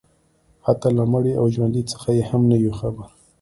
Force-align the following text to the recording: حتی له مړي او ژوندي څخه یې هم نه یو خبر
حتی 0.65 0.89
له 0.97 1.03
مړي 1.11 1.33
او 1.39 1.45
ژوندي 1.55 1.83
څخه 1.91 2.09
یې 2.17 2.23
هم 2.29 2.41
نه 2.51 2.57
یو 2.63 2.73
خبر 2.79 3.07